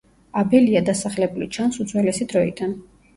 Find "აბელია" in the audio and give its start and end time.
0.41-0.79